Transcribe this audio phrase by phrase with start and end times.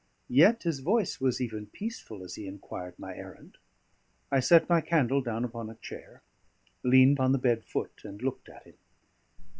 [0.31, 3.59] Yet his voice was even peaceful as he inquired my errand.
[4.31, 6.23] I set my candle down upon a chair,
[6.81, 8.77] leaned on the bed foot, and looked at him.